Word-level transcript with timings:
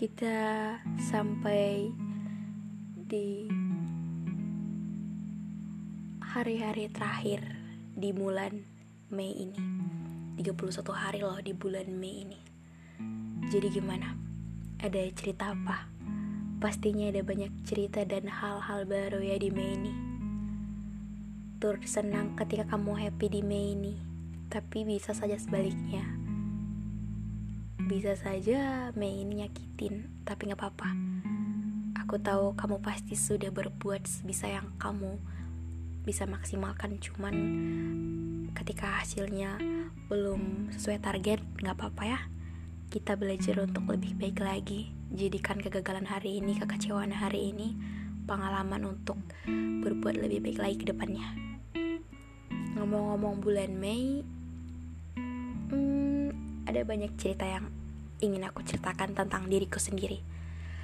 kita 0.00 0.80
sampai 0.96 1.92
di 2.96 3.44
hari-hari 6.24 6.88
terakhir 6.88 7.44
di 7.92 8.08
bulan 8.08 8.64
Mei 9.12 9.28
ini. 9.36 9.60
31 10.40 10.56
hari 10.96 11.20
loh 11.20 11.36
di 11.44 11.52
bulan 11.52 11.84
Mei 11.92 12.24
ini. 12.24 12.40
Jadi 13.52 13.68
gimana? 13.68 14.16
ada 14.80 15.04
cerita 15.12 15.52
apa? 15.52 15.92
pastinya 16.64 17.12
ada 17.12 17.20
banyak 17.20 17.52
cerita 17.68 18.00
dan 18.08 18.24
hal-hal 18.24 18.88
baru 18.88 19.20
ya 19.20 19.36
di 19.36 19.52
Mei 19.52 19.76
ini. 19.76 19.92
Turut 21.60 21.84
senang 21.84 22.40
ketika 22.40 22.64
kamu 22.72 22.96
happy 22.96 23.36
di 23.36 23.44
Mei 23.44 23.76
ini. 23.76 24.00
Tapi 24.48 24.80
bisa 24.88 25.12
saja 25.12 25.36
sebaliknya 25.36 26.19
bisa 27.90 28.14
saja 28.14 28.94
Mei 28.94 29.26
ini 29.26 29.42
nyakitin, 29.42 30.22
tapi 30.22 30.46
gak 30.46 30.62
apa-apa. 30.62 30.94
Aku 31.98 32.22
tahu 32.22 32.54
kamu 32.54 32.78
pasti 32.78 33.18
sudah 33.18 33.50
berbuat 33.50 34.06
sebisa 34.06 34.46
yang 34.46 34.70
kamu 34.78 35.18
bisa 36.06 36.22
maksimalkan, 36.22 37.02
cuman 37.02 37.34
ketika 38.54 39.02
hasilnya 39.02 39.58
belum 40.06 40.70
sesuai 40.70 41.02
target, 41.02 41.42
gak 41.66 41.74
apa-apa 41.82 42.02
ya. 42.06 42.20
Kita 42.94 43.18
belajar 43.18 43.58
untuk 43.58 43.90
lebih 43.90 44.14
baik 44.14 44.38
lagi. 44.38 44.94
Jadikan 45.10 45.58
kegagalan 45.58 46.06
hari 46.06 46.38
ini, 46.38 46.62
kekecewaan 46.62 47.10
hari 47.10 47.50
ini, 47.50 47.74
pengalaman 48.22 48.86
untuk 48.86 49.18
berbuat 49.82 50.14
lebih 50.14 50.46
baik 50.46 50.58
lagi 50.62 50.76
ke 50.78 50.94
depannya. 50.94 51.26
Ngomong-ngomong 52.78 53.42
bulan 53.42 53.74
Mei, 53.74 54.22
hmm, 55.74 56.30
ada 56.70 56.86
banyak 56.86 57.18
cerita 57.18 57.42
yang 57.42 57.79
ingin 58.20 58.44
aku 58.44 58.60
ceritakan 58.60 59.16
tentang 59.16 59.48
diriku 59.48 59.80
sendiri. 59.80 60.20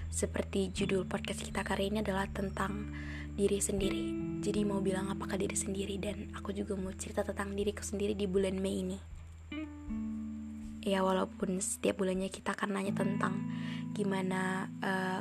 Seperti 0.09 0.73
judul 0.73 1.05
podcast 1.05 1.45
kita 1.45 1.61
kali 1.61 1.93
ini 1.93 2.01
adalah 2.01 2.25
tentang 2.33 2.93
diri 3.37 3.61
sendiri. 3.61 4.05
Jadi 4.41 4.65
mau 4.65 4.81
bilang 4.81 5.13
apakah 5.13 5.37
diri 5.37 5.53
sendiri 5.53 6.01
dan 6.01 6.33
aku 6.33 6.57
juga 6.57 6.73
mau 6.73 6.93
cerita 6.97 7.21
tentang 7.21 7.53
diriku 7.53 7.85
sendiri 7.85 8.17
di 8.17 8.25
bulan 8.25 8.57
Mei 8.57 8.77
ini. 8.81 8.99
Ya 10.87 11.05
walaupun 11.05 11.61
setiap 11.61 12.01
bulannya 12.01 12.33
kita 12.33 12.57
akan 12.57 12.79
nanya 12.79 12.95
tentang 12.97 13.45
gimana 13.93 14.71
uh, 14.81 15.21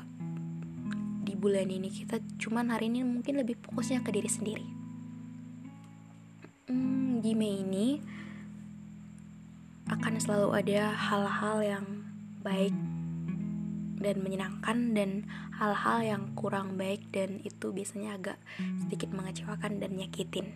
di 1.25 1.33
bulan 1.33 1.67
ini 1.67 1.89
kita 1.89 2.21
cuman 2.38 2.69
hari 2.69 2.88
ini 2.88 3.02
mungkin 3.02 3.41
lebih 3.41 3.59
fokusnya 3.66 4.05
ke 4.05 4.13
diri 4.13 4.30
sendiri. 4.30 4.67
Hmm, 6.71 7.19
di 7.19 7.33
Mei 7.36 7.66
ini 7.66 7.88
akan 9.86 10.17
selalu 10.17 10.49
ada 10.55 10.93
hal-hal 10.93 11.58
yang 11.61 11.86
baik 12.46 12.76
dan 13.98 14.22
menyenangkan 14.22 14.94
dan 14.94 15.26
hal-hal 15.58 16.00
yang 16.06 16.24
kurang 16.38 16.78
baik 16.78 17.10
dan 17.10 17.42
itu 17.42 17.73
biasanya 17.73 18.22
agak 18.22 18.38
sedikit 18.86 19.10
mengecewakan 19.10 19.82
dan 19.82 19.98
nyakitin. 19.98 20.54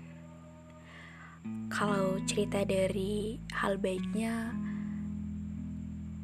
Kalau 1.74 2.22
cerita 2.30 2.62
dari 2.62 3.42
hal 3.50 3.82
baiknya, 3.82 4.54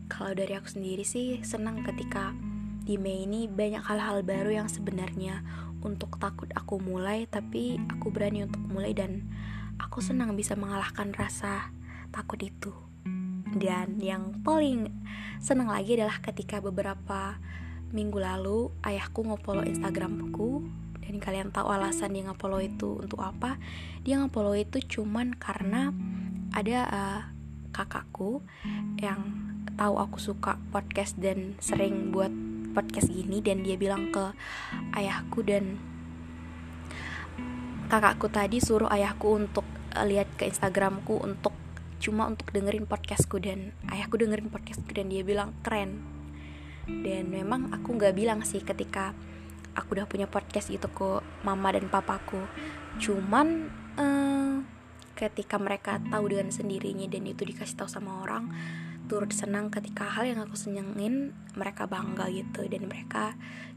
kalau 0.06 0.38
dari 0.38 0.54
aku 0.54 0.70
sendiri 0.70 1.02
sih 1.02 1.42
senang 1.42 1.82
ketika 1.82 2.38
di 2.86 3.02
Mei 3.02 3.26
ini 3.26 3.50
banyak 3.50 3.82
hal-hal 3.82 4.22
baru 4.22 4.62
yang 4.62 4.70
sebenarnya 4.70 5.42
untuk 5.82 6.22
takut 6.22 6.50
aku 6.54 6.78
mulai 6.78 7.26
tapi 7.26 7.82
aku 7.90 8.14
berani 8.14 8.46
untuk 8.46 8.62
mulai 8.70 8.94
dan 8.94 9.26
aku 9.82 10.06
senang 10.06 10.38
bisa 10.38 10.54
mengalahkan 10.54 11.10
rasa 11.18 11.74
takut 12.14 12.38
itu. 12.46 12.70
Dan 13.56 14.04
yang 14.04 14.44
paling 14.44 14.92
senang 15.40 15.72
lagi 15.72 15.96
adalah 15.96 16.20
ketika 16.20 16.60
beberapa 16.60 17.40
minggu 17.96 18.20
lalu 18.20 18.76
ayahku 18.84 19.24
nge-follow 19.24 19.64
Instagramku 19.64 20.68
dan 21.00 21.16
kalian 21.24 21.50
tahu 21.56 21.72
alasan 21.72 22.12
dia 22.12 22.28
nge-follow 22.28 22.60
itu 22.60 23.00
untuk 23.00 23.24
apa? 23.24 23.56
Dia 24.04 24.20
nge-follow 24.20 24.60
itu 24.60 24.84
cuman 24.84 25.40
karena 25.40 25.96
ada 26.52 26.80
uh, 26.92 27.22
kakakku 27.72 28.44
yang 29.00 29.24
tahu 29.76 29.96
aku 30.00 30.18
suka 30.20 30.60
podcast 30.72 31.16
dan 31.20 31.56
sering 31.64 32.12
buat 32.12 32.32
podcast 32.76 33.08
gini 33.08 33.40
dan 33.40 33.64
dia 33.64 33.80
bilang 33.80 34.12
ke 34.12 34.36
ayahku 35.00 35.44
dan 35.48 35.80
kakakku 37.88 38.28
tadi 38.28 38.60
suruh 38.60 38.92
ayahku 38.92 39.36
untuk 39.40 39.64
uh, 39.96 40.04
lihat 40.04 40.28
ke 40.36 40.48
Instagramku 40.48 41.24
untuk 41.24 41.56
cuma 42.00 42.28
untuk 42.28 42.52
dengerin 42.52 42.86
podcastku 42.86 43.40
dan 43.40 43.72
ayahku 43.90 44.20
dengerin 44.20 44.52
podcastku 44.52 44.92
dan 44.92 45.08
dia 45.08 45.24
bilang 45.24 45.56
keren. 45.64 46.04
Dan 46.86 47.34
memang 47.34 47.74
aku 47.74 47.98
nggak 47.98 48.14
bilang 48.14 48.46
sih 48.46 48.62
ketika 48.62 49.18
aku 49.76 50.00
udah 50.00 50.08
punya 50.08 50.30
podcast 50.30 50.72
gitu 50.72 50.88
ke 50.92 51.22
mama 51.44 51.74
dan 51.74 51.90
papaku. 51.90 52.46
Cuman 53.02 53.70
uh, 53.98 54.62
ketika 55.18 55.58
mereka 55.58 56.00
tahu 56.12 56.32
dengan 56.32 56.52
sendirinya 56.54 57.08
dan 57.10 57.24
itu 57.26 57.44
dikasih 57.44 57.76
tahu 57.80 57.90
sama 57.90 58.24
orang 58.24 58.52
turut 59.06 59.30
senang 59.30 59.70
ketika 59.70 60.10
hal 60.10 60.26
yang 60.26 60.42
aku 60.42 60.58
senengin 60.58 61.34
mereka 61.54 61.86
bangga 61.86 62.30
gitu. 62.30 62.66
Dan 62.70 62.86
mereka 62.90 63.34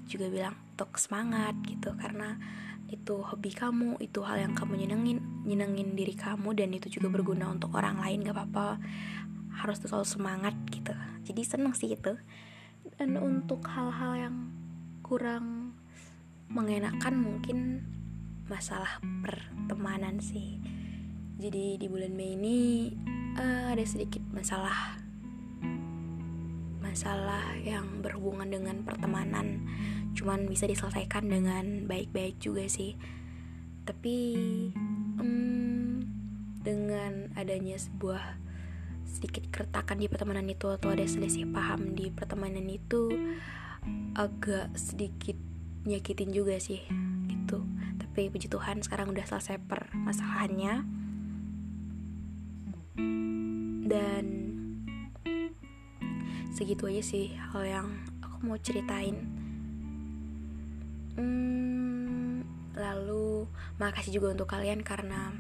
juga 0.09 0.29
bilang 0.29 0.57
untuk 0.77 0.97
semangat 0.97 1.57
gitu. 1.65 1.93
Karena 1.97 2.37
itu 2.89 3.21
hobi 3.21 3.53
kamu 3.53 4.01
itu 4.01 4.25
hal 4.25 4.41
yang 4.41 4.57
kamu 4.57 4.81
nyenengin 4.81 5.21
nyenengin 5.45 5.93
diri 5.93 6.17
kamu 6.17 6.57
dan 6.57 6.73
itu 6.73 6.89
juga 6.89 7.13
berguna 7.13 7.53
untuk 7.53 7.77
orang 7.77 8.01
lain 8.01 8.25
gak 8.25 8.37
apa-apa. 8.37 8.81
Harus 9.53 9.81
selalu 9.85 10.07
semangat 10.09 10.55
gitu. 10.73 10.97
Jadi 11.29 11.43
seneng 11.45 11.77
sih 11.77 11.93
itu. 11.93 12.17
Dan 12.97 13.21
untuk 13.21 13.65
hal-hal 13.69 14.29
yang 14.29 14.37
kurang 15.05 15.77
mengenakan 16.49 17.15
mungkin 17.21 17.85
masalah 18.49 19.01
pertemanan 19.21 20.21
sih. 20.25 20.57
Jadi 21.39 21.79
di 21.79 21.87
bulan 21.87 22.17
Mei 22.17 22.35
ini 22.35 22.91
uh, 23.39 23.71
ada 23.71 23.85
sedikit 23.85 24.25
masalah 24.33 25.08
masalah 26.89 27.53
yang 27.61 28.01
berhubungan 28.01 28.49
dengan 28.49 28.81
pertemanan. 28.81 29.69
Cuman 30.17 30.49
bisa 30.49 30.65
diselesaikan 30.65 31.29
dengan 31.29 31.85
baik-baik 31.85 32.41
juga 32.41 32.65
sih. 32.65 32.97
Tapi 33.85 34.17
um, 35.21 36.01
dengan 36.65 37.29
adanya 37.37 37.77
sebuah 37.77 38.41
sedikit 39.05 39.45
keretakan 39.53 40.01
di 40.01 40.09
pertemanan 40.09 40.49
itu 40.49 40.69
atau 40.69 40.93
ada 40.93 41.05
selisih 41.05 41.49
paham 41.49 41.97
di 41.97 42.13
pertemanan 42.13 42.65
itu 42.69 43.09
agak 44.17 44.73
sedikit 44.77 45.37
nyakitin 45.85 46.33
juga 46.33 46.57
sih 46.57 46.81
gitu. 47.29 47.65
Tapi 48.01 48.33
puji 48.33 48.49
Tuhan 48.49 48.81
sekarang 48.81 49.13
udah 49.13 49.25
selesai 49.29 49.61
permasalahannya. 49.65 50.85
Dan 53.89 54.48
segitu 56.59 56.91
aja 56.91 57.03
sih 57.07 57.39
hal 57.55 57.63
yang 57.63 57.89
aku 58.19 58.51
mau 58.51 58.59
ceritain 58.59 59.39
Hmm, 61.19 62.47
lalu 62.79 63.51
makasih 63.83 64.23
juga 64.23 64.39
untuk 64.39 64.55
kalian 64.55 64.87
karena 64.87 65.35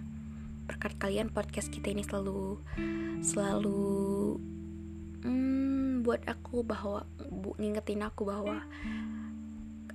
berkat 0.67 0.99
kalian 0.99 1.31
podcast 1.31 1.71
kita 1.71 1.95
ini 1.95 2.03
selalu 2.03 2.59
selalu 3.23 4.35
hmm, 5.23 6.03
buat 6.03 6.27
aku 6.27 6.67
bahwa 6.67 7.07
bu, 7.31 7.55
ngingetin 7.63 8.03
aku 8.03 8.27
bahwa 8.27 8.67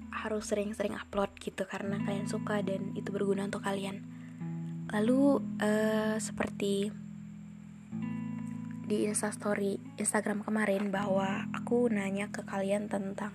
harus 0.08 0.48
sering-sering 0.48 0.96
upload 0.96 1.36
gitu 1.44 1.68
karena 1.68 2.00
kalian 2.00 2.32
suka 2.32 2.64
dan 2.64 2.96
itu 2.96 3.12
berguna 3.12 3.52
untuk 3.52 3.68
kalian. 3.68 4.08
Lalu 4.88 5.44
uh, 5.60 6.16
seperti 6.16 6.96
di 8.84 9.08
Instastory 9.08 9.80
Instagram 9.96 10.44
kemarin 10.44 10.92
bahwa 10.92 11.48
aku 11.56 11.88
nanya 11.88 12.28
ke 12.30 12.44
kalian 12.44 12.92
tentang 12.92 13.32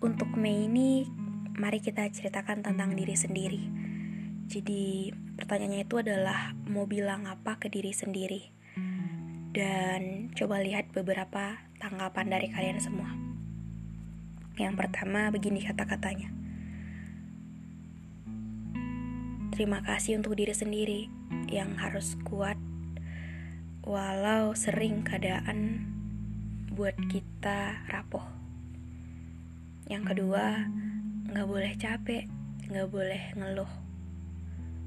untuk 0.00 0.32
Mei 0.32 0.64
ini 0.64 1.04
mari 1.60 1.84
kita 1.84 2.08
ceritakan 2.08 2.64
tentang 2.64 2.96
diri 2.96 3.12
sendiri. 3.12 3.62
Jadi, 4.50 5.12
pertanyaannya 5.36 5.84
itu 5.84 6.00
adalah 6.00 6.56
mau 6.66 6.88
bilang 6.88 7.28
apa 7.28 7.60
ke 7.60 7.68
diri 7.68 7.92
sendiri. 7.92 8.50
Dan 9.52 10.32
coba 10.34 10.58
lihat 10.64 10.90
beberapa 10.90 11.60
tanggapan 11.78 12.26
dari 12.32 12.48
kalian 12.48 12.80
semua. 12.80 13.12
Yang 14.56 14.74
pertama 14.80 15.28
begini 15.28 15.62
kata-katanya. 15.62 16.32
Terima 19.52 19.84
kasih 19.84 20.16
untuk 20.16 20.34
diri 20.38 20.56
sendiri 20.56 21.00
yang 21.52 21.76
harus 21.76 22.16
kuat 22.24 22.56
walau 23.90 24.54
sering 24.54 25.02
keadaan 25.02 25.82
buat 26.70 26.94
kita 27.10 27.90
rapuh. 27.90 28.22
Yang 29.90 30.14
kedua, 30.14 30.70
nggak 31.26 31.48
boleh 31.50 31.74
capek, 31.74 32.30
nggak 32.70 32.86
boleh 32.86 33.34
ngeluh. 33.34 33.72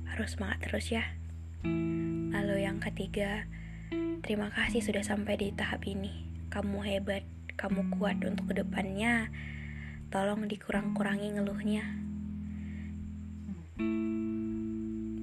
Harus 0.08 0.40
semangat 0.40 0.64
terus 0.64 0.88
ya. 0.88 1.04
Lalu 2.32 2.64
yang 2.64 2.80
ketiga, 2.80 3.44
terima 4.24 4.48
kasih 4.56 4.80
sudah 4.80 5.04
sampai 5.04 5.36
di 5.36 5.52
tahap 5.52 5.84
ini. 5.84 6.24
Kamu 6.48 6.80
hebat, 6.88 7.28
kamu 7.60 8.00
kuat 8.00 8.24
untuk 8.24 8.56
ke 8.56 8.64
depannya. 8.64 9.28
Tolong 10.16 10.48
dikurang-kurangi 10.48 11.36
ngeluhnya. 11.36 11.84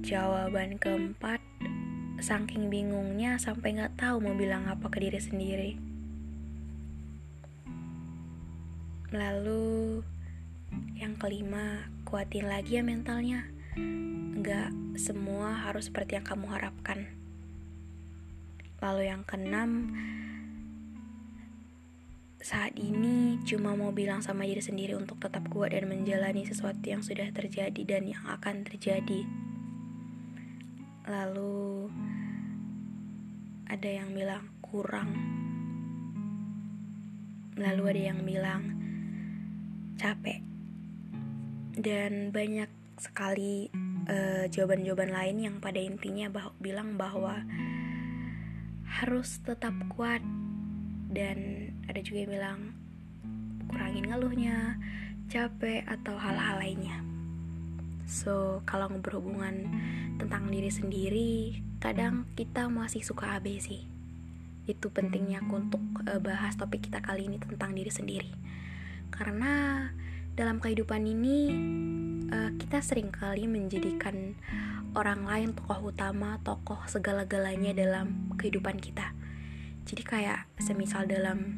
Jawaban 0.05 0.77
keempat, 0.77 1.41
saking 2.21 2.69
bingungnya 2.69 3.41
sampai 3.41 3.73
nggak 3.73 3.97
tahu 3.97 4.21
mau 4.21 4.37
bilang 4.37 4.69
apa 4.69 4.87
ke 4.93 5.01
diri 5.01 5.17
sendiri. 5.17 5.71
Lalu 9.11 9.99
yang 10.95 11.17
kelima, 11.17 11.89
kuatin 12.07 12.47
lagi 12.47 12.79
ya 12.79 12.83
mentalnya. 12.85 13.49
Nggak 14.37 14.71
semua 15.01 15.67
harus 15.67 15.89
seperti 15.89 16.15
yang 16.15 16.23
kamu 16.23 16.47
harapkan. 16.47 17.09
Lalu 18.79 19.09
yang 19.09 19.25
keenam, 19.25 19.91
saat 22.41 22.73
ini 22.73 23.37
cuma 23.45 23.77
mau 23.77 23.93
bilang 23.93 24.25
sama 24.25 24.49
diri 24.49 24.65
sendiri 24.65 24.97
untuk 24.97 25.21
tetap 25.21 25.45
kuat 25.53 25.77
dan 25.77 25.85
menjalani 25.85 26.41
sesuatu 26.41 26.81
yang 26.81 27.05
sudah 27.05 27.29
terjadi 27.29 27.81
dan 27.85 28.09
yang 28.09 28.25
akan 28.25 28.65
terjadi. 28.65 29.29
Lalu 31.05 31.89
ada 33.71 33.87
yang 33.87 34.11
bilang 34.11 34.51
kurang. 34.59 35.15
Lalu 37.55 37.83
ada 37.87 38.01
yang 38.11 38.19
bilang 38.27 38.63
capek. 39.95 40.43
Dan 41.71 42.35
banyak 42.35 42.67
sekali 42.99 43.71
eh, 44.11 44.51
jawaban-jawaban 44.51 45.15
lain 45.15 45.37
yang 45.39 45.55
pada 45.63 45.79
intinya 45.79 46.27
bah 46.27 46.51
bilang 46.59 46.99
bahwa 46.99 47.39
harus 48.99 49.39
tetap 49.39 49.71
kuat 49.95 50.19
dan 51.07 51.71
ada 51.87 52.03
juga 52.03 52.27
yang 52.27 52.33
bilang 52.35 52.59
kurangin 53.71 54.11
ngeluhnya, 54.11 54.75
capek 55.31 55.87
atau 55.87 56.19
hal-hal 56.19 56.59
lainnya. 56.59 56.99
So, 58.03 58.59
kalau 58.67 58.91
berhubungan 58.99 59.63
tentang 60.19 60.51
diri 60.51 60.67
sendiri, 60.67 61.63
kadang 61.81 62.29
kita 62.37 62.69
masih 62.69 63.01
suka 63.01 63.41
AB 63.41 63.57
sih. 63.57 63.89
Itu 64.69 64.93
pentingnya 64.93 65.41
aku 65.41 65.65
untuk 65.65 65.81
uh, 66.05 66.21
bahas 66.21 66.53
topik 66.53 66.85
kita 66.85 67.01
kali 67.01 67.25
ini 67.25 67.41
tentang 67.41 67.73
diri 67.73 67.89
sendiri. 67.89 68.29
Karena 69.09 69.83
dalam 70.37 70.61
kehidupan 70.61 71.01
ini 71.09 71.37
uh, 72.29 72.53
kita 72.55 72.85
sering 72.85 73.09
kali 73.09 73.49
menjadikan 73.49 74.37
orang 74.93 75.25
lain 75.25 75.49
tokoh 75.57 75.89
utama, 75.89 76.37
tokoh 76.45 76.79
segala-galanya 76.85 77.73
dalam 77.73 78.29
kehidupan 78.37 78.77
kita. 78.77 79.17
Jadi 79.89 80.05
kayak 80.05 80.45
semisal 80.61 81.09
dalam 81.09 81.57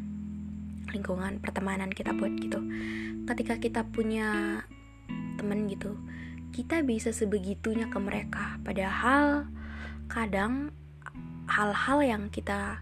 lingkungan 0.90 1.44
pertemanan 1.44 1.92
kita 1.92 2.16
buat 2.16 2.32
gitu. 2.40 2.64
Ketika 3.28 3.60
kita 3.60 3.82
punya 3.92 4.64
temen 5.36 5.68
gitu, 5.68 6.00
kita 6.56 6.86
bisa 6.86 7.12
sebegitunya 7.12 7.92
ke 7.92 8.00
mereka 8.00 8.62
padahal 8.64 9.50
kadang 10.08 10.74
hal-hal 11.48 12.00
yang 12.04 12.24
kita 12.32 12.82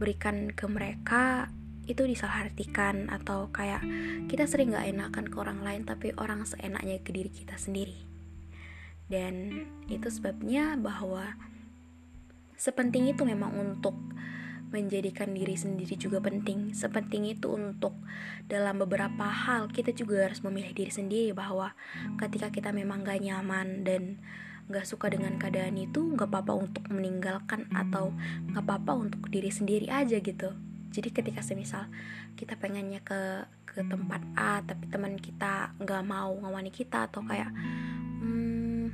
berikan 0.00 0.50
ke 0.52 0.64
mereka 0.64 1.52
itu 1.84 2.06
disalahartikan 2.06 3.10
atau 3.10 3.50
kayak 3.50 3.82
kita 4.30 4.46
sering 4.46 4.72
gak 4.72 4.86
enakan 4.86 5.26
ke 5.26 5.36
orang 5.36 5.60
lain 5.60 5.82
tapi 5.82 6.14
orang 6.16 6.46
seenaknya 6.46 7.02
ke 7.02 7.10
diri 7.10 7.28
kita 7.28 7.58
sendiri 7.58 7.98
dan 9.10 9.66
itu 9.90 10.06
sebabnya 10.06 10.78
bahwa 10.78 11.34
sepenting 12.54 13.10
itu 13.10 13.26
memang 13.26 13.50
untuk 13.58 13.98
menjadikan 14.70 15.34
diri 15.34 15.58
sendiri 15.58 15.98
juga 15.98 16.22
penting. 16.22 16.70
Sepenting 16.78 17.26
itu 17.26 17.50
untuk 17.50 17.90
dalam 18.46 18.78
beberapa 18.78 19.26
hal 19.26 19.66
kita 19.66 19.90
juga 19.90 20.30
harus 20.30 20.46
memilih 20.46 20.70
diri 20.70 20.94
sendiri 20.94 21.34
bahwa 21.34 21.74
ketika 22.22 22.54
kita 22.54 22.70
memang 22.70 23.02
gak 23.02 23.18
nyaman 23.18 23.82
dan 23.82 24.22
gak 24.70 24.86
suka 24.86 25.10
dengan 25.10 25.34
keadaan 25.36 25.74
itu 25.76 26.14
gak 26.14 26.30
apa-apa 26.30 26.54
untuk 26.54 26.86
meninggalkan 26.88 27.66
atau 27.74 28.14
gak 28.54 28.62
apa-apa 28.62 29.10
untuk 29.10 29.26
diri 29.28 29.50
sendiri 29.50 29.90
aja 29.90 30.22
gitu. 30.22 30.54
Jadi 30.90 31.10
ketika 31.10 31.42
semisal 31.42 31.90
kita 32.38 32.54
pengennya 32.56 33.02
ke 33.02 33.46
ke 33.66 33.86
tempat 33.86 34.18
A 34.34 34.62
tapi 34.66 34.90
teman 34.90 35.14
kita 35.18 35.74
gak 35.78 36.02
mau 36.06 36.34
ngawani 36.34 36.74
kita 36.74 37.06
atau 37.06 37.22
kayak 37.22 37.50
hmm, 38.22 38.90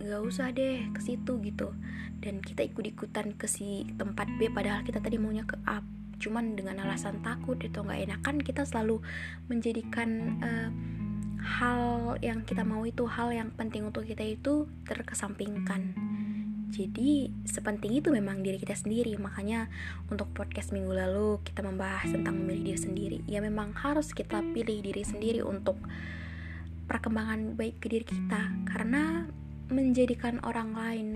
gak 0.00 0.20
usah 0.24 0.52
deh 0.52 0.88
ke 0.92 1.00
situ 1.00 1.40
gitu 1.40 1.72
dan 2.20 2.44
kita 2.44 2.64
ikut-ikutan 2.68 3.32
ke 3.36 3.48
si 3.48 3.88
tempat 3.96 4.28
B 4.36 4.52
padahal 4.52 4.84
kita 4.84 5.00
tadi 5.00 5.16
maunya 5.16 5.48
ke 5.48 5.56
A 5.64 5.80
cuman 6.20 6.52
dengan 6.52 6.84
alasan 6.84 7.24
takut 7.24 7.56
itu 7.64 7.80
nggak 7.80 8.12
enakan 8.12 8.36
kita 8.44 8.68
selalu 8.68 9.00
menjadikan 9.48 10.36
uh, 10.44 10.68
hal 11.60 12.16
yang 12.24 12.40
kita 12.48 12.64
mau 12.64 12.80
itu 12.88 13.04
hal 13.04 13.28
yang 13.36 13.52
penting 13.52 13.84
untuk 13.84 14.08
kita 14.08 14.24
itu 14.24 14.64
terkesampingkan. 14.88 15.92
Jadi 16.72 17.28
sepenting 17.44 18.00
itu 18.00 18.08
memang 18.08 18.40
diri 18.40 18.56
kita 18.56 18.72
sendiri. 18.72 19.20
Makanya 19.20 19.68
untuk 20.08 20.32
podcast 20.32 20.72
minggu 20.72 20.88
lalu 20.88 21.36
kita 21.44 21.60
membahas 21.60 22.08
tentang 22.08 22.40
memilih 22.40 22.72
diri 22.72 22.80
sendiri. 22.80 23.18
Ya 23.28 23.44
memang 23.44 23.76
harus 23.76 24.16
kita 24.16 24.40
pilih 24.56 24.80
diri 24.80 25.04
sendiri 25.04 25.44
untuk 25.44 25.76
perkembangan 26.88 27.60
baik 27.60 27.76
ke 27.84 27.92
diri 27.92 28.08
kita. 28.08 28.40
Karena 28.64 29.28
menjadikan 29.68 30.40
orang 30.40 30.72
lain 30.72 31.08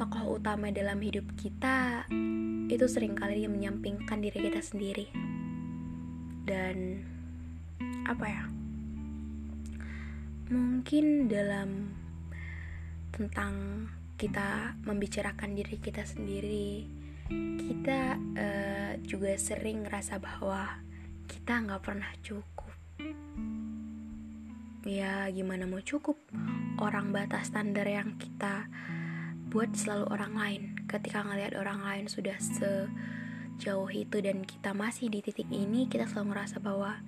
tokoh 0.00 0.40
utama 0.40 0.72
dalam 0.72 0.96
hidup 1.04 1.28
kita 1.36 2.08
itu 2.72 2.88
sering 2.88 3.12
kali 3.12 3.44
menyampingkan 3.44 4.24
diri 4.24 4.48
kita 4.48 4.64
sendiri. 4.64 5.12
Dan 6.48 7.04
apa 8.08 8.24
ya 8.24 8.61
mungkin 10.50 11.28
dalam 11.30 11.92
tentang 13.12 13.86
kita 14.16 14.78
membicarakan 14.82 15.54
diri 15.54 15.76
kita 15.78 16.02
sendiri 16.06 17.02
kita 17.58 18.18
uh, 18.18 18.92
juga 19.04 19.32
sering 19.38 19.86
ngerasa 19.86 20.20
bahwa 20.20 20.82
kita 21.28 21.64
nggak 21.64 21.82
pernah 21.82 22.10
cukup. 22.20 22.72
Ya 24.82 25.30
gimana 25.30 25.64
mau 25.64 25.80
cukup? 25.80 26.18
Orang 26.82 27.14
batas 27.14 27.48
standar 27.48 27.86
yang 27.86 28.18
kita 28.18 28.66
buat 29.48 29.72
selalu 29.72 30.06
orang 30.10 30.34
lain. 30.34 30.62
Ketika 30.90 31.22
ngelihat 31.22 31.54
orang 31.56 31.80
lain 31.86 32.04
sudah 32.10 32.36
sejauh 32.36 33.88
itu 33.94 34.16
dan 34.20 34.42
kita 34.42 34.74
masih 34.74 35.08
di 35.08 35.22
titik 35.22 35.48
ini 35.48 35.86
kita 35.86 36.10
selalu 36.10 36.34
ngerasa 36.34 36.58
bahwa 36.58 36.98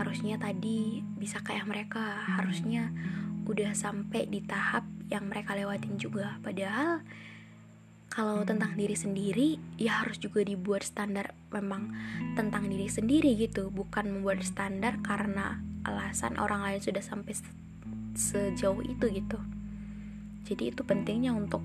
harusnya 0.00 0.40
tadi 0.40 1.04
bisa 1.04 1.44
kayak 1.44 1.68
mereka. 1.68 2.24
Harusnya 2.40 2.88
udah 3.44 3.76
sampai 3.76 4.26
di 4.26 4.40
tahap 4.44 4.88
yang 5.12 5.28
mereka 5.28 5.52
lewatin 5.54 6.00
juga. 6.00 6.40
Padahal 6.40 7.04
kalau 8.10 8.42
tentang 8.42 8.74
diri 8.74 8.98
sendiri 8.98 9.60
ya 9.78 10.02
harus 10.02 10.18
juga 10.18 10.42
dibuat 10.42 10.82
standar 10.82 11.30
memang 11.54 11.94
tentang 12.34 12.66
diri 12.66 12.88
sendiri 12.88 13.36
gitu. 13.36 13.68
Bukan 13.68 14.10
membuat 14.10 14.42
standar 14.42 14.98
karena 15.04 15.60
alasan 15.84 16.40
orang 16.40 16.64
lain 16.64 16.80
sudah 16.80 17.04
sampai 17.04 17.36
sejauh 18.16 18.82
itu 18.82 19.06
gitu. 19.12 19.38
Jadi 20.48 20.74
itu 20.74 20.82
pentingnya 20.82 21.30
untuk 21.36 21.62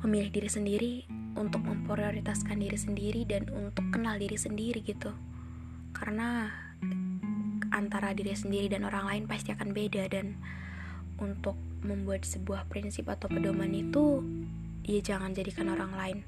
memilih 0.00 0.32
diri 0.32 0.50
sendiri 0.50 0.94
untuk 1.38 1.62
memprioritaskan 1.62 2.58
diri 2.58 2.78
sendiri 2.78 3.22
dan 3.28 3.46
untuk 3.52 3.86
kenal 3.94 4.18
diri 4.18 4.34
sendiri 4.34 4.82
gitu. 4.82 5.14
Karena 5.94 6.50
antara 7.70 8.14
diri 8.14 8.34
sendiri 8.34 8.70
dan 8.70 8.86
orang 8.86 9.06
lain 9.06 9.24
pasti 9.30 9.54
akan 9.54 9.70
beda 9.74 10.10
dan 10.10 10.38
untuk 11.20 11.54
membuat 11.80 12.24
sebuah 12.24 12.68
prinsip 12.68 13.08
atau 13.08 13.28
pedoman 13.28 13.72
itu 13.72 14.20
ya 14.84 15.00
jangan 15.00 15.32
jadikan 15.32 15.70
orang 15.72 15.92
lain 15.94 16.18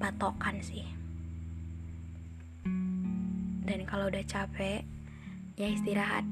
patokan 0.00 0.60
sih. 0.60 0.84
Dan 3.68 3.84
kalau 3.84 4.08
udah 4.08 4.24
capek 4.24 4.82
ya 5.58 5.68
istirahat. 5.68 6.24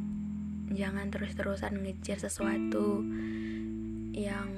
Jangan 0.66 1.14
terus-terusan 1.14 1.78
ngejar 1.78 2.18
sesuatu 2.18 3.02
yang 4.16 4.49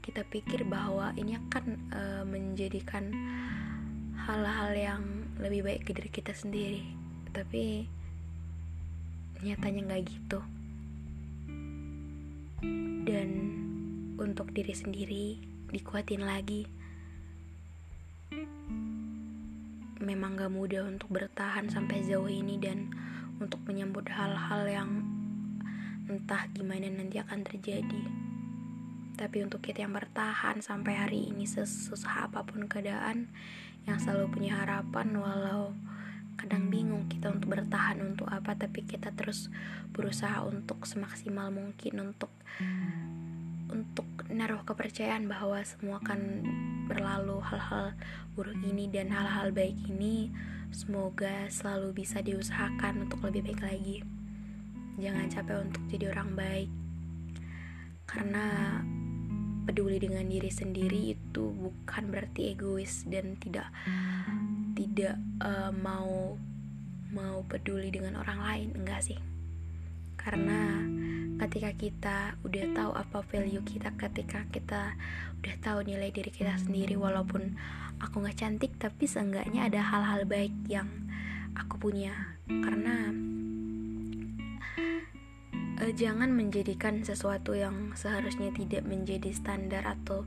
kita 0.00 0.24
pikir 0.24 0.64
bahwa 0.64 1.12
ini 1.18 1.36
akan 1.36 1.64
uh, 1.92 2.24
menjadikan 2.24 3.12
hal-hal 4.16 4.72
yang 4.72 5.02
lebih 5.36 5.64
baik 5.64 5.82
ke 5.84 5.92
diri 5.92 6.08
kita 6.08 6.32
sendiri. 6.32 6.84
Tapi 7.36 7.84
nyatanya 9.44 9.80
nggak 9.86 10.04
gitu 10.08 10.40
dan 13.08 13.28
untuk 14.18 14.50
diri 14.52 14.74
sendiri 14.74 15.26
dikuatin 15.70 16.26
lagi 16.26 16.66
memang 19.98 20.38
gak 20.38 20.52
mudah 20.54 20.86
untuk 20.88 21.10
bertahan 21.10 21.68
sampai 21.68 22.00
jauh 22.06 22.30
ini 22.30 22.56
dan 22.56 22.88
untuk 23.38 23.60
menyambut 23.66 24.06
hal-hal 24.08 24.64
yang 24.66 24.90
entah 26.08 26.48
gimana 26.56 26.88
nanti 26.88 27.20
akan 27.20 27.44
terjadi. 27.44 28.02
Tapi 29.18 29.44
untuk 29.44 29.60
kita 29.60 29.84
yang 29.84 29.92
bertahan 29.92 30.62
sampai 30.62 30.94
hari 30.96 31.28
ini 31.28 31.44
sesusah 31.44 32.30
apa 32.30 32.46
pun 32.46 32.70
keadaan, 32.70 33.28
yang 33.84 33.98
selalu 33.98 34.30
punya 34.30 34.64
harapan 34.64 35.12
walau 35.18 35.74
kadang 36.48 36.72
bingung 36.72 37.04
kita 37.12 37.28
untuk 37.28 37.52
bertahan 37.52 38.00
untuk 38.00 38.24
apa 38.32 38.56
tapi 38.56 38.80
kita 38.88 39.12
terus 39.12 39.52
berusaha 39.92 40.40
untuk 40.48 40.88
semaksimal 40.88 41.52
mungkin 41.52 42.00
untuk 42.00 42.32
untuk 43.68 44.08
naruh 44.32 44.64
kepercayaan 44.64 45.28
bahwa 45.28 45.60
semua 45.60 46.00
akan 46.00 46.40
berlalu 46.88 47.36
hal-hal 47.44 47.92
buruk 48.32 48.56
ini 48.64 48.88
dan 48.88 49.12
hal-hal 49.12 49.52
baik 49.52 49.76
ini 49.92 50.32
semoga 50.72 51.52
selalu 51.52 52.00
bisa 52.00 52.24
diusahakan 52.24 53.04
untuk 53.04 53.28
lebih 53.28 53.52
baik 53.52 53.60
lagi. 53.60 53.98
Jangan 54.96 55.28
capek 55.28 55.68
untuk 55.68 55.84
jadi 55.92 56.04
orang 56.16 56.32
baik. 56.32 56.70
Karena 58.08 58.80
peduli 59.68 60.00
dengan 60.00 60.24
diri 60.24 60.48
sendiri 60.48 61.12
itu 61.12 61.52
bukan 61.52 62.08
berarti 62.08 62.56
egois 62.56 63.04
dan 63.04 63.36
tidak 63.36 63.68
tidak 64.78 65.18
uh, 65.42 65.74
mau 65.74 66.38
mau 67.10 67.42
peduli 67.50 67.90
dengan 67.90 68.22
orang 68.22 68.38
lain 68.38 68.68
enggak 68.78 69.02
sih. 69.02 69.18
Karena 70.14 70.86
ketika 71.42 71.70
kita 71.74 72.18
udah 72.46 72.64
tahu 72.74 72.92
apa 72.94 73.18
value 73.26 73.62
kita 73.66 73.90
ketika 73.98 74.46
kita 74.54 74.94
udah 75.42 75.54
tahu 75.62 75.86
nilai 75.86 76.10
diri 76.10 76.30
kita 76.30 76.54
sendiri 76.58 76.98
walaupun 76.98 77.54
aku 78.02 78.22
nggak 78.22 78.38
cantik 78.38 78.74
tapi 78.78 79.06
seenggaknya 79.06 79.66
ada 79.66 79.82
hal-hal 79.82 80.22
baik 80.30 80.54
yang 80.70 80.86
aku 81.58 81.90
punya. 81.90 82.38
Karena 82.46 83.10
uh, 85.82 85.92
jangan 85.94 86.30
menjadikan 86.30 87.02
sesuatu 87.02 87.58
yang 87.58 87.98
seharusnya 87.98 88.54
tidak 88.54 88.86
menjadi 88.86 89.34
standar 89.34 89.82
atau 89.86 90.22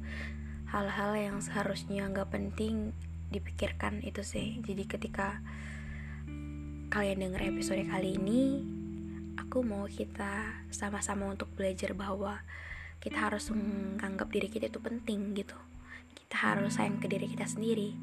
hal-hal 0.72 1.16
yang 1.16 1.38
seharusnya 1.40 2.08
nggak 2.08 2.32
penting 2.32 2.96
dipikirkan 3.32 4.04
itu 4.04 4.22
sih. 4.22 4.60
Jadi 4.62 4.84
ketika 4.86 5.40
kalian 6.92 7.24
dengar 7.24 7.48
episode 7.48 7.82
kali 7.88 8.20
ini 8.20 8.62
aku 9.40 9.64
mau 9.64 9.88
kita 9.88 10.64
sama-sama 10.70 11.32
untuk 11.32 11.48
belajar 11.56 11.96
bahwa 11.96 12.44
kita 13.00 13.32
harus 13.32 13.50
menganggap 13.50 14.28
diri 14.30 14.52
kita 14.52 14.68
itu 14.68 14.78
penting 14.84 15.34
gitu. 15.34 15.56
Kita 16.14 16.54
harus 16.54 16.78
sayang 16.78 17.00
ke 17.00 17.08
diri 17.08 17.32
kita 17.32 17.48
sendiri 17.48 17.96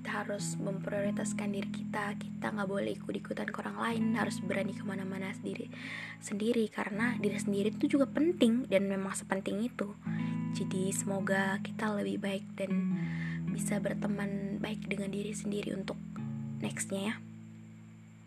kita 0.00 0.24
harus 0.24 0.56
memprioritaskan 0.56 1.52
diri 1.52 1.68
kita. 1.68 2.16
Kita 2.16 2.56
nggak 2.56 2.72
boleh 2.72 2.96
ikut-ikutan 2.96 3.52
ke 3.52 3.60
orang 3.60 3.76
lain 3.76 4.04
harus 4.16 4.40
berani 4.40 4.72
ke 4.72 4.80
mana-mana 4.80 5.28
sendiri 5.36 5.68
sendiri. 6.24 6.72
Karena 6.72 7.20
diri 7.20 7.36
sendiri 7.36 7.68
itu 7.68 8.00
juga 8.00 8.08
penting 8.08 8.64
dan 8.64 8.88
memang 8.88 9.12
sepenting 9.12 9.60
itu. 9.60 9.92
Jadi 10.56 10.88
semoga 10.96 11.60
kita 11.60 11.92
lebih 12.00 12.16
baik 12.16 12.48
dan 12.56 12.96
bisa 13.52 13.76
berteman 13.76 14.56
baik 14.56 14.88
dengan 14.88 15.12
diri 15.12 15.36
sendiri 15.36 15.76
untuk 15.76 16.00
nextnya 16.64 17.12
ya. 17.12 17.14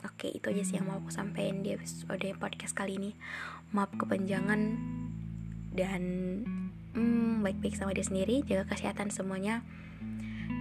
Oke 0.05 0.29
itu 0.29 0.45
aja 0.53 0.61
sih 0.61 0.77
yang 0.77 0.85
mau 0.85 1.01
aku 1.01 1.09
sampaikan 1.09 1.65
di 1.65 1.73
episode 1.73 2.21
podcast 2.37 2.77
kali 2.77 3.01
ini. 3.01 3.11
Maaf 3.73 3.89
kepanjangan 3.97 4.77
Dan 5.73 6.03
hmm, 6.93 7.41
baik-baik 7.41 7.73
sama 7.73 7.97
dia 7.97 8.05
sendiri. 8.05 8.45
Jaga 8.45 8.69
kesehatan 8.69 9.09
semuanya 9.09 9.65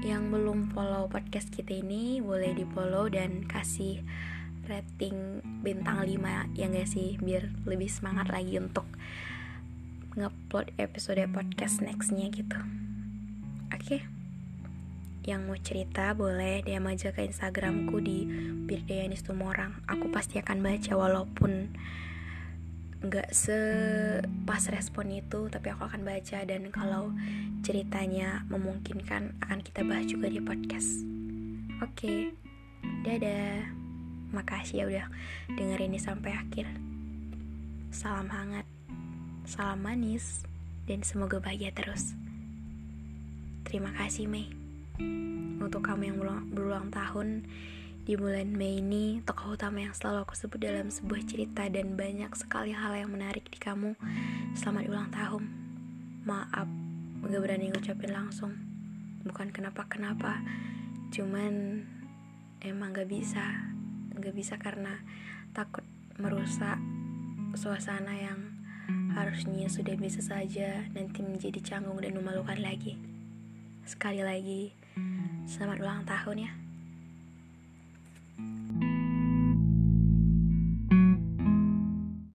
yang 0.03 0.35
belum 0.35 0.75
follow 0.75 1.07
podcast 1.07 1.55
kita 1.55 1.79
ini 1.79 2.19
boleh 2.19 2.51
di 2.59 2.67
follow 2.75 3.07
dan 3.07 3.47
kasih 3.47 4.03
rating 4.67 5.39
bintang 5.63 6.03
5 6.03 6.59
ya 6.59 6.67
gak 6.67 6.91
sih? 6.91 7.15
Biar 7.23 7.47
lebih 7.63 7.87
semangat 7.87 8.27
lagi 8.35 8.59
untuk 8.59 8.85
ngupload 10.19 10.75
episode 10.83 11.23
podcast 11.31 11.79
nextnya 11.81 12.27
gitu. 12.35 12.59
Oke? 13.71 13.79
Okay? 13.79 14.03
yang 15.23 15.47
mau 15.47 15.55
cerita 15.55 16.19
boleh 16.19 16.67
DM 16.67 16.83
aja 16.83 17.15
ke 17.15 17.23
instagramku 17.23 18.03
di 18.03 18.27
Birdayanis 18.67 19.23
Tumorang 19.23 19.87
aku 19.87 20.11
pasti 20.11 20.43
akan 20.43 20.59
baca 20.59 20.99
walaupun 20.99 21.71
nggak 23.03 23.35
sepas 23.35 24.71
respon 24.71 25.11
itu 25.11 25.51
tapi 25.51 25.71
aku 25.75 25.87
akan 25.87 26.03
baca. 26.07 26.39
Dan 26.47 26.71
kalau 26.71 27.15
ceritanya 27.63 28.43
memungkinkan 28.51 29.39
akan 29.39 29.59
kita 29.63 29.87
bahas 29.87 30.11
juga 30.11 30.27
di 30.27 30.43
podcast 30.43 31.07
oke 31.79 31.95
okay. 31.95 32.35
dadah 33.07 33.71
makasih 34.35 34.83
ya 34.83 34.85
udah 34.91 35.07
dengerin 35.55 35.95
ini 35.95 36.01
sampai 36.03 36.35
akhir 36.35 36.67
salam 37.95 38.27
hangat 38.27 38.67
salam 39.47 39.79
manis 39.79 40.43
dan 40.91 41.07
semoga 41.07 41.39
bahagia 41.39 41.71
terus 41.71 42.19
terima 43.63 43.95
kasih 43.95 44.27
Mei 44.27 44.51
untuk 45.63 45.87
kamu 45.87 46.11
yang 46.11 46.17
berulang, 46.19 46.47
berulang 46.51 46.87
tahun 46.91 47.47
di 48.03 48.19
bulan 48.19 48.51
Mei 48.51 48.83
ini, 48.83 49.23
tokoh 49.23 49.55
utama 49.55 49.79
yang 49.79 49.95
selalu 49.95 50.27
aku 50.27 50.35
sebut 50.35 50.59
dalam 50.59 50.91
sebuah 50.91 51.23
cerita 51.23 51.71
dan 51.71 51.95
banyak 51.95 52.35
sekali 52.35 52.75
hal 52.75 52.99
yang 52.99 53.15
menarik 53.15 53.47
di 53.47 53.63
kamu. 53.63 53.95
Selamat 54.59 54.91
ulang 54.91 55.11
tahun. 55.15 55.47
Maaf, 56.27 56.67
gak 57.23 57.43
berani 57.43 57.71
ngucapin 57.71 58.13
langsung. 58.13 58.53
Bukan 59.23 59.55
kenapa-kenapa, 59.55 60.43
cuman 61.15 61.85
emang 62.63 62.91
gak 62.95 63.11
bisa. 63.11 63.71
Gak 64.19 64.35
bisa 64.35 64.59
karena 64.59 65.03
takut 65.55 65.87
merusak 66.19 66.79
suasana 67.55 68.15
yang 68.17 68.41
harusnya 69.13 69.69
sudah 69.69 69.95
bisa 69.95 70.25
saja 70.25 70.89
nanti 70.97 71.21
menjadi 71.21 71.61
canggung 71.61 72.01
dan 72.01 72.17
memalukan 72.17 72.59
lagi. 72.59 72.97
Sekali 73.85 74.25
lagi, 74.25 74.73
selamat 75.47 75.79
ulang 75.83 76.03
tahun 76.09 76.39
ya. 76.49 76.62